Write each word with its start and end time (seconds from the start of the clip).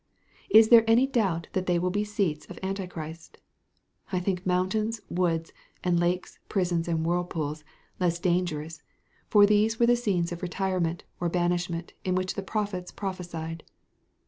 Is 0.49 0.69
there 0.69 0.83
any 0.89 1.05
doubt 1.05 1.47
that 1.53 1.67
they 1.67 1.77
will 1.77 1.91
be 1.91 2.03
seats 2.03 2.47
of 2.49 2.57
Antichrist? 2.63 3.37
I 4.11 4.19
think 4.19 4.43
mountains, 4.47 4.99
woods, 5.11 5.53
and 5.83 5.99
lakes, 5.99 6.39
prisons 6.49 6.87
and 6.87 7.05
whirlpools, 7.05 7.63
less 7.99 8.17
dangerous; 8.17 8.81
for 9.27 9.45
these 9.45 9.79
were 9.79 9.85
the 9.85 9.95
scenes 9.95 10.31
of 10.31 10.41
retirement 10.41 11.03
or 11.19 11.29
banishment 11.29 11.93
in 12.03 12.15
which 12.15 12.33
the 12.33 12.41
prophets 12.41 12.91
prophesied." 12.91 13.63